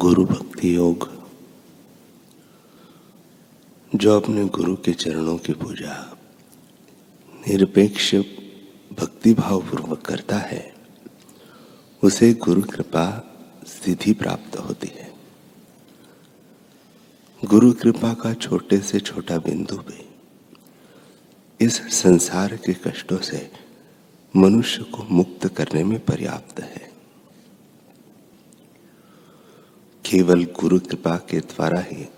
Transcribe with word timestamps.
गुरु 0.00 0.24
भक्ति 0.24 0.76
योग, 0.76 1.10
जो 3.94 4.20
अपने 4.20 4.44
गुरु 4.44 4.76
के 4.76 4.92
चरणों 4.92 5.38
की 5.38 5.52
पूजा 5.52 6.16
निरपेक्ष 7.46 8.14
भक्ति 8.92 9.34
भाव 9.34 9.60
पूर्वक 9.60 10.00
करता 10.00 10.36
है, 10.36 10.74
उसे 12.02 12.34
गुरु 12.34 12.62
कृपा 12.62 13.34
सिद्धि 13.66 14.12
प्राप्त 14.12 14.56
होती 14.56 14.88
है। 14.88 15.12
गुरु 17.44 17.72
कृपा 17.72 18.14
का 18.14 18.34
छोटे 18.34 18.78
से 18.78 19.00
छोटा 19.00 19.38
बिंदु 19.38 19.76
भी 19.76 20.08
इस 21.60 21.82
संसार 21.92 22.56
के 22.56 22.74
कष्टों 22.74 23.18
से 23.18 23.50
मनुष्य 24.36 24.82
को 24.82 25.06
मुक्त 25.10 25.46
करने 25.46 25.84
में 25.84 26.00
पर्याप्त 26.00 26.60
है। 26.60 26.89
केवल 30.10 30.44
गुरु 30.44 30.80
कृपा 30.80 31.16
के 31.16 31.40
द्वारा 31.40 31.80
ही 31.80 32.08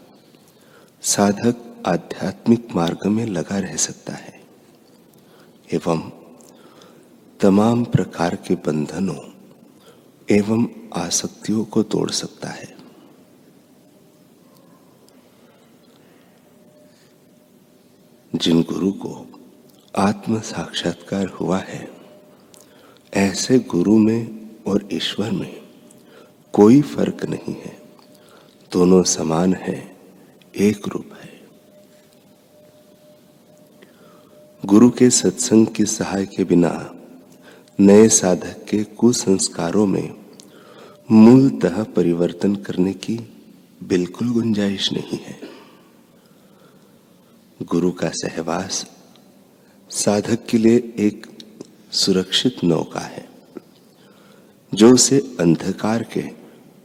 साधक 1.03 1.83
आध्यात्मिक 1.87 2.69
मार्ग 2.75 3.07
में 3.07 3.27
लगा 3.27 3.59
रह 3.59 3.77
सकता 3.77 4.13
है, 4.13 4.45
एवं 5.73 6.11
तमाम 7.41 7.85
प्रकार 7.85 8.37
के 8.37 8.55
बंधनों 8.55 9.19
एवं 10.31 10.67
आसक्तियों 10.97 11.65
को 11.65 11.83
तोड़ 11.83 12.11
सकता 12.11 12.49
है। 12.49 12.77
जिन 18.35 18.63
गुरु 18.63 18.93
को 18.93 19.41
आत्म 19.99 20.41
साक्षात्कार 20.41 21.27
हुआ 21.27 21.59
है, 21.59 21.91
ऐसे 23.15 23.59
गुरु 23.59 23.99
में 23.99 24.51
और 24.65 24.89
ईश्वर 24.93 25.31
में 25.31 25.63
कोई 26.53 26.83
फ़र्क 26.83 27.25
नहीं 27.25 27.55
है। 27.55 27.82
दोनों 28.73 29.03
समान 29.03 29.55
है, 29.55 29.97
एक 30.55 30.87
रूप 30.89 31.11
है। 31.23 31.31
गुरु 34.65 34.91
के 34.91 35.09
सत्संग 35.11 35.67
की 35.67 35.85
सहाय 35.85 36.25
के 36.27 36.45
बिना 36.45 36.73
नए 37.79 38.09
साधक 38.09 38.65
के 38.65 38.83
कुसंस्कारों 38.85 39.87
में 39.87 40.15
मूलतः 41.11 41.83
परिवर्तन 41.85 42.55
करने 42.57 42.93
की 42.95 43.19
बिल्कुल 43.83 44.31
गुंजाइश 44.31 44.93
नहीं 44.93 45.19
है। 45.19 45.39
गुरु 47.63 47.91
का 47.93 48.11
सहवास 48.15 48.85
साधक 49.91 50.47
के 50.47 50.59
लिए 50.59 50.77
एक 50.99 51.27
सुरक्षित 51.93 52.65
नौका 52.65 53.01
है, 53.01 53.29
जो 54.73 54.93
उसे 54.95 55.19
अंधकार 55.41 56.03
के 56.03 56.25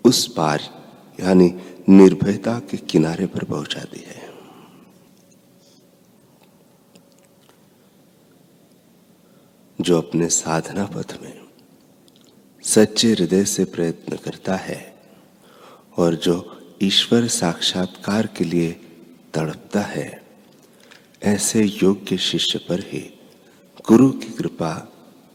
उस 0.05 0.27
पार 0.27 0.76
यानी 1.19 1.53
निर्भयता 1.89 2.59
के 2.59 2.77
किनारे 2.77 3.25
पर 3.25 3.43
पहुंचाती 3.43 3.99
है। 3.99 4.25
जो 9.81 9.97
अपने 9.97 10.27
साधना 10.27 10.85
पथ 10.85 11.17
में 11.21 11.33
सच्चे 12.63 13.11
हृदय 13.11 13.43
से 13.45 13.65
प्रयत्न 13.65 14.15
करता 14.15 14.55
है 14.55 14.79
और 15.97 16.15
जो 16.15 16.35
ईश्वर 16.81 17.27
साक्षात्कार 17.27 18.27
के 18.27 18.43
लिए 18.43 18.71
तड़पता 19.33 19.81
है, 19.81 20.23
ऐसे 21.23 21.63
योग्य 21.63 22.17
शिष्य 22.17 22.59
पर 22.59 22.79
ही 22.79 23.19
गुरु 23.87 24.09
की 24.09 24.29
कृपा 24.29 24.87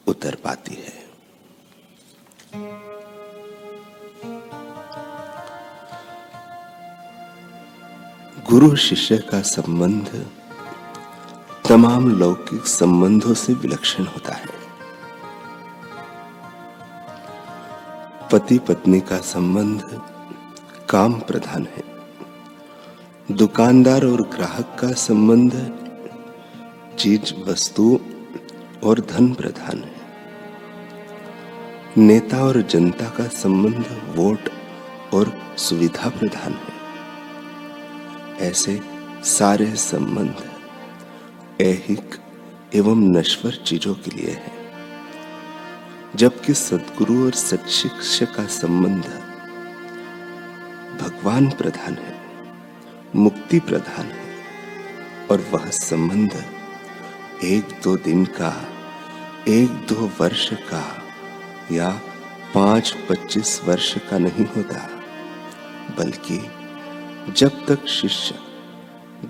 उतर 0.07 0.35
पाती 0.35 0.75
है। 0.75 1.01
गुरु 8.53 8.77
शिष्य 8.77 9.17
का 9.17 9.41
संबंध 9.41 10.27
तमाम 11.68 12.11
लौकिक 12.11 12.67
संबंधों 12.67 13.35
से 13.35 13.52
विलक्षण 13.52 14.05
होता 14.05 14.35
है। 14.35 14.46
पति 18.33 18.58
पत्नी 18.58 19.01
का 19.01 19.18
संबंध 19.18 20.01
काम 20.91 21.12
प्रधान 21.12 21.67
है। 21.77 21.85
दुकानदार 23.36 24.05
और 24.05 24.23
ग्राहक 24.23 24.77
का 24.80 24.92
संबंध 24.92 25.73
चीज़ 26.98 27.51
वस्तु 27.51 28.01
और 28.85 29.01
धन 29.01 29.33
प्रधान 29.33 29.79
है। 29.79 29.95
नेता 31.96 32.39
और 32.39 32.62
जनता 32.62 33.07
का 33.07 33.24
संबंध 33.24 34.12
वोट 34.17 34.48
और 35.14 35.42
सुविधा 35.57 36.08
प्रधान 36.08 36.52
है। 36.52 36.82
ऐसे 38.41 38.81
सारे 39.25 39.77
संबंध 39.77 40.35
ऐहिक 41.61 42.17
एवं 42.75 42.97
नश्वर 42.97 43.53
चीज़ों 43.53 43.95
के 43.95 44.11
लिए 44.11 44.31
है। 44.31 44.53
जबकि 46.17 46.55
सदगुरु 46.55 47.25
और 47.25 47.33
सत्शिक्षक 47.33 48.35
का 48.35 48.47
संबंध 48.47 49.05
भगवान 51.01 51.51
प्रधान 51.51 51.95
है, 51.95 52.21
मुक्ति 53.17 53.61
प्रधान 53.61 54.07
है, 54.07 54.47
और 55.31 55.47
वह 55.53 55.71
संबंध 55.71 56.45
एक 57.45 57.65
दो 57.85 57.97
दिन 57.97 58.25
का, 58.25 58.69
एक 59.48 59.69
दो 59.69 60.13
वर्ष 60.21 60.53
का 60.53 61.03
या 61.73 62.01
पाँच 62.55 62.97
पच्चीस 63.09 63.61
वर्ष 63.65 63.98
का 64.11 64.19
नहीं 64.19 64.45
होता, 64.45 64.89
बल्कि 65.98 66.51
जब 67.29 67.67
तक 67.67 67.87
शिष्य 67.87 68.35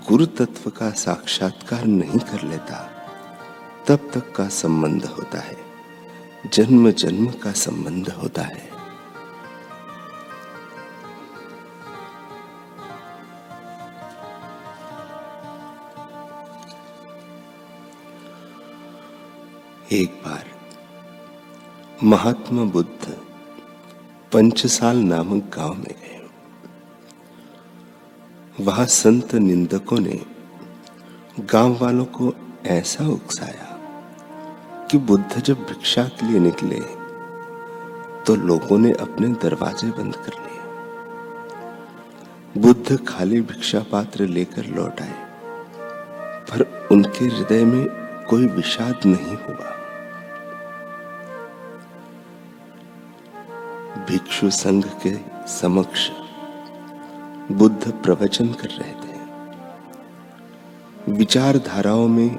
गुरु 0.09 0.25
तत्व 0.25 0.69
का 0.69 0.89
साक्षात्कार 0.89 1.85
नहीं 1.85 2.19
कर 2.19 2.43
लेता, 2.43 3.07
तब 3.87 4.11
तक 4.13 4.35
का 4.35 4.47
संबंध 4.47 5.05
होता 5.05 5.39
है। 5.39 5.57
जन्म 6.53 6.91
जन्म 6.91 7.25
का 7.25 7.51
संबंध 7.51 8.09
होता 8.09 8.41
है। 8.41 8.69
एक 19.91 20.21
बार 20.25 20.45
महात्मा 22.03 22.63
बुद्ध 22.63 23.11
पंचसाल 24.33 24.97
नामक 24.97 25.43
गाँव 25.57 25.73
में 25.73 25.95
गए। 26.01 26.22
वहाँ 28.61 28.85
संत 28.85 29.33
निंदकों 29.35 29.99
ने 29.99 30.19
गाँव 31.39 31.77
वालों 31.81 32.05
को 32.05 32.33
ऐसा 32.65 33.07
उकसाया 33.07 33.69
कि 34.91 34.97
बुद्ध 34.97 35.41
जब 35.41 35.57
भिक्षा 35.59 36.03
के 36.03 36.25
लिए 36.25 36.39
निकले 36.39 36.79
तो 38.23 38.35
लोगों 38.35 38.77
ने 38.77 38.91
अपने 38.91 39.27
दरवाजे 39.27 39.87
बंद 39.87 40.15
कर 40.15 40.33
लिए। 40.33 40.59
बुद्ध 42.61 43.05
खाली 43.05 43.41
भिक्षा 43.41 43.79
पात्र 43.91 44.25
लेकर 44.27 44.65
लौट 44.65 45.01
आए, 45.01 45.17
पर 46.49 46.87
उनके 46.91 47.25
हृदय 47.25 47.63
में 47.65 47.85
कोई 48.29 48.45
विषाद 48.47 48.95
नहीं 49.05 49.37
हुआ। 49.37 49.69
भिक्षु 54.05 54.49
संघ 54.49 54.85
के 55.07 55.13
समक्ष 55.47 56.09
बुद्ध 57.53 57.91
प्रवचन 57.91 58.47
कर 58.53 58.69
रहे 58.69 58.93
थे। 58.93 59.13
विचारधाराओं 61.13 62.07
में 62.07 62.29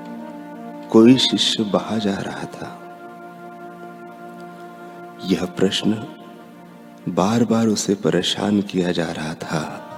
कोई 0.92 1.16
शिष्य 1.16 1.64
बहा 1.64 1.98
जा 1.98 2.14
रहा 2.14 2.44
था। 2.44 2.80
यह 5.26 5.44
प्रश्न 5.44 5.92
बार 7.08 7.44
बार 7.44 7.66
उसे 7.66 7.94
परेशान 7.94 8.62
किया 8.62 8.92
जा 8.92 9.12
रहा 9.12 9.34
था 9.34 9.90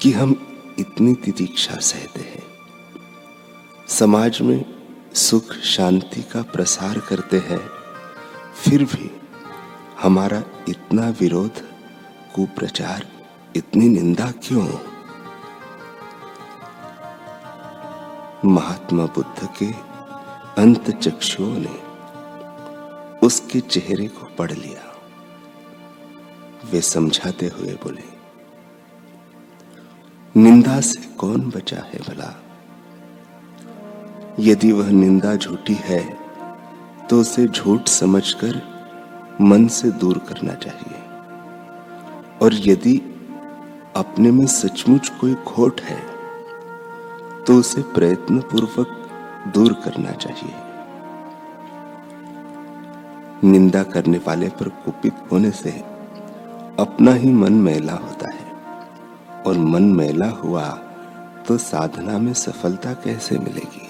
कि 0.00 0.12
हम 0.12 0.34
इतनी 0.78 1.14
तितीक्षा 1.14 1.74
सहते 1.74 2.20
हैं। 2.20 2.42
समाज 3.88 4.40
में 4.40 4.64
सुख 5.14 5.52
शांति 5.52 6.22
का 6.22 6.42
प्रसार 6.42 6.98
करते 6.98 7.38
हैं, 7.38 7.68
फिर 8.64 8.84
भी 8.84 9.17
हमारा 10.02 10.42
इतना 10.68 11.08
विरोध, 11.20 11.60
कुप्रचार, 12.34 13.06
इतनी 13.56 13.88
निंदा 13.88 14.30
क्यों? 14.30 14.66
महात्मा 18.44 19.06
बुद्ध 19.06 19.48
के 19.58 19.66
अंत 20.62 20.90
चक्षुओं 20.90 21.56
ने 21.58 21.76
उसके 23.26 23.60
चेहरे 23.60 24.08
को 24.08 24.26
पढ़ 24.38 24.52
लिया। 24.52 24.94
वे 26.70 26.80
समझाते 26.80 27.46
हुए 27.46 27.74
बोले, 27.74 28.04
निंदा 30.36 30.80
से 30.80 31.02
कौन 31.16 31.50
बचा 31.50 31.82
है 31.82 31.98
भला? 31.98 32.32
यदि 34.40 34.72
वह 34.72 34.90
निंदा 34.90 35.36
झूठी 35.36 35.74
है 35.74 36.02
तो 37.10 37.20
उसे 37.20 37.46
झूठ 37.46 37.88
समझकर 37.88 38.77
मन 39.40 39.66
से 39.68 39.90
दूर 39.90 40.18
करना 40.18 40.54
चाहिए। 40.54 41.02
और 42.42 42.54
यदि 42.54 42.96
अपने 43.96 44.30
में 44.30 44.46
सचमुच 44.46 45.08
कोई 45.20 45.34
खोट 45.46 45.80
है 45.80 45.98
तो 47.44 47.54
उसे 47.54 47.82
प्रयत्न 47.94 48.40
पूर्वक 48.40 48.88
दूर 49.54 49.72
करना 49.84 50.12
चाहिए। 50.12 50.54
निंदा 53.44 53.82
करने 53.82 54.18
वाले 54.18 54.48
पर 54.48 54.68
कुपित 54.84 55.14
होने 55.32 55.50
से 55.50 55.70
अपना 56.78 57.12
ही 57.14 57.32
मन 57.32 57.52
मैला 57.52 57.92
होता 57.94 58.30
है। 58.30 58.46
और 59.46 59.58
मन 59.58 59.82
मैला 59.92 60.28
हुआ 60.36 60.68
तो 61.48 61.56
साधना 61.58 62.18
में 62.18 62.32
सफलता 62.34 62.92
कैसे 62.94 63.38
मिलेगी? 63.38 63.86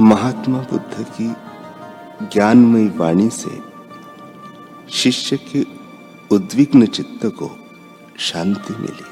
महात्मा 0.00 0.58
बुद्ध 0.60 1.04
की 1.10 1.28
ज्ञानमयी 2.22 2.88
वाणी 2.88 3.30
से 3.30 3.62
शिष्य 4.90 5.36
के 5.36 5.66
उद्विग्न 6.30 6.86
चित्त 6.86 7.26
को 7.26 7.58
शांति 8.18 8.76
मिली। 8.76 9.04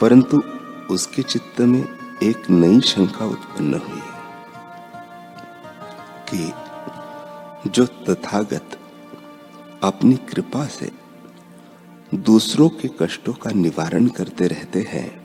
परंतु 0.00 0.42
उसके 0.90 1.22
चित्त 1.22 1.60
में 1.60 1.88
एक 2.22 2.50
नई 2.50 2.80
शंका 2.80 3.24
उत्पन्न 3.24 3.74
हुई 3.74 4.02
कि 6.30 6.52
जो 7.70 7.86
तथागत 7.86 8.78
अपनी 9.82 10.14
कृपा 10.14 10.66
से 10.66 10.92
दूसरों 12.14 12.68
के 12.68 12.90
कष्टों 13.02 13.32
का 13.32 13.50
निवारण 13.50 14.06
करते 14.06 14.46
रहते 14.46 14.80
हैं, 14.88 15.20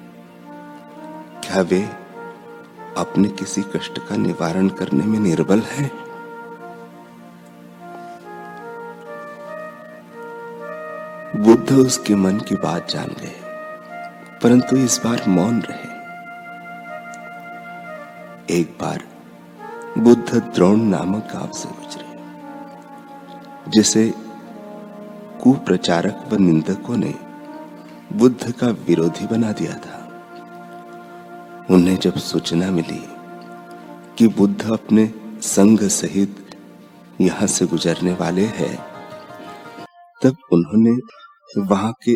क्या 1.42 1.62
वे 1.62 2.05
अपने 2.97 3.27
किसी 3.30 3.62
कष्ट 3.75 4.00
का 4.00 4.15
निवारण 4.18 4.68
करने 4.69 5.03
में 5.03 5.19
निर्बल 5.19 5.62
है। 5.68 5.89
बुद्ध 11.38 11.74
उसके 11.74 12.15
मन 12.15 12.38
की 12.39 12.56
बात 12.56 12.89
जान 12.89 13.09
गए, 13.21 13.36
परंतु 14.44 14.77
इस 14.77 15.00
बार 15.06 15.24
मौन 15.27 15.59
रहे। 15.62 15.94
एक 18.51 18.77
बार 18.81 19.03
बुद्ध 19.97 20.36
द्रोण 20.36 20.81
नामक 20.81 21.27
गाँव 21.33 21.51
से 21.53 21.69
गुजरे, 21.71 22.09
जिसे 23.71 24.03
कुप्रचारक 25.44 26.24
व 26.31 26.38
निंदकों 26.38 26.97
ने 26.97 27.13
बुद्ध 28.13 28.51
का 28.51 28.68
विरोधी 28.88 29.25
बना 29.27 29.51
दिया 29.51 29.74
था। 29.75 29.94
उन्हें 31.72 31.96
जब 31.96 32.18
सूचना 32.18 32.72
मिली 32.72 33.06
कि 34.18 34.28
बुद्ध 34.28 34.72
अपने 34.72 35.14
संघ 35.42 35.84
सहित 35.84 36.58
यहाँ 37.22 37.48
से 37.48 37.66
गुजरने 37.66 38.14
वाले 38.14 38.46
हैं, 38.46 38.76
तब 40.24 40.38
उन्होंने 40.54 40.92
वहाँ 41.70 41.94
के 42.04 42.12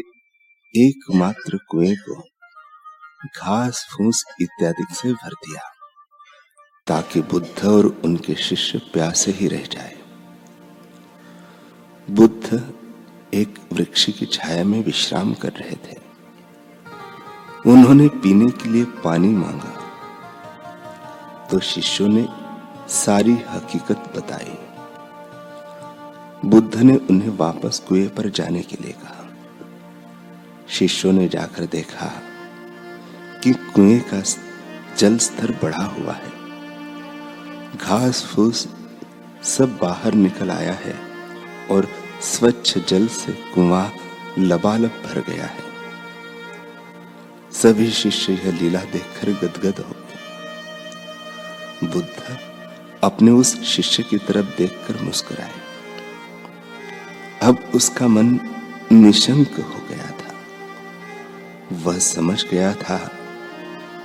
एकमात्र 0.76 1.58
कुएँ 1.58 1.96
को 1.96 2.22
घास, 3.38 3.88
फूस 3.92 4.24
इत्यादि 4.42 4.86
से 4.92 5.14
भर 5.14 5.34
दिया 5.34 5.62
ताकि 6.88 7.22
बुद्ध 7.22 7.66
और 7.66 8.02
उनके 8.06 8.36
शिष्य 8.36 8.78
प्यासे 8.78 9.32
ही 9.32 9.48
रह 9.48 9.64
जाए। 9.64 9.96
बुद्ध 12.12 12.74
एक 13.34 13.60
वृक्ष 13.74 14.10
की 14.10 14.26
छाया 14.26 14.64
में 14.64 14.84
विश्राम 14.84 15.34
कर 15.34 15.50
रहे 15.50 15.76
थे। 15.76 16.09
उन्होंने 17.68 18.08
पीने 18.08 18.52
के 18.52 18.70
लिए 18.70 18.84
पानी 18.84 19.28
मांगा। 19.28 19.76
तो 21.52 21.60
शिष्यों 21.60 22.08
ने 22.08 22.28
सारी 22.88 23.34
हकीकत 23.34 24.14
बताई। 24.18 24.58
बुद्ध 26.46 26.76
ने 26.76 26.96
उन्हें 26.96 27.38
वापस 27.38 27.80
कुएँ 27.90 28.08
पर 28.08 28.30
जाने 28.30 28.62
के 28.62 28.78
लिए 28.82 28.92
कहा। 28.92 29.28
शिष्यों 30.70 31.14
ने 31.14 31.28
जाकर 31.28 31.66
देखा 31.66 32.12
कि 33.44 33.54
कुएँ 33.54 34.00
का 34.00 34.24
जल 34.98 35.18
स्तर 35.18 35.60
बढ़ा 35.64 35.84
हुआ 35.84 36.14
है। 36.14 36.32
घास 37.78 38.26
फूस 38.26 38.68
सब 39.44 39.78
बाहर 39.82 40.14
निकल 40.14 40.52
आया 40.52 40.74
है 40.74 40.96
और 41.72 41.88
स्वच्छ 42.22 42.78
जल 42.78 43.08
से 43.08 43.32
कुआँ 43.32 43.92
लबालब 44.40 44.90
भर 44.90 45.34
गया 45.34 45.46
है। 45.46 45.69
सभी 47.64 47.92
शिष्य 47.92 48.34
यह 48.34 48.60
लीला 48.62 48.80
देखकर 48.80 49.32
गदगद 49.32 49.80
हो 49.80 49.96
गए। 49.98 50.20
बुद्ध 51.88 52.38
अपने 53.04 53.32
उस 53.32 53.64
शिष्य 53.64 54.04
की 54.04 54.18
तरफ़ 54.18 54.58
देखकर 54.58 55.04
मुस्कुराए। 55.04 55.52
अब 57.44 57.72
उसका 57.76 58.08
मन 58.08 58.40
निशंक 58.92 59.52
हो 59.60 59.88
गया 59.90 60.12
था। 60.12 60.34
वह 61.72 62.00
समझ 62.00 62.46
गया 62.46 62.74
था 62.74 63.12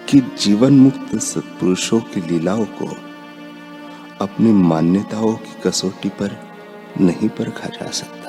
कि 0.08 0.20
जीवन 0.20 0.72
मुक्त 0.72 1.18
सत्पुरुषों 1.18 2.00
की 2.00 2.20
लीलाओं 2.20 2.64
को 2.64 2.86
अपनी 4.24 4.52
मान्यताओं 4.52 5.34
की 5.34 5.60
कसौटी 5.66 6.08
पर 6.08 6.56
नहीं 7.00 7.28
परखा 7.28 7.68
जा 7.68 7.90
सकता। 7.90 8.23